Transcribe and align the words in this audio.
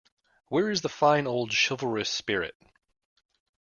Where 0.47 0.71
is 0.71 0.81
the 0.81 0.89
fine, 0.89 1.27
old, 1.27 1.51
chivalrous 1.53 2.09
spirit? 2.09 2.55